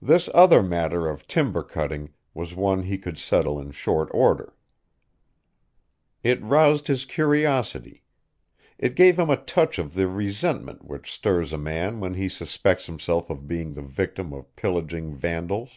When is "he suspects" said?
12.14-12.86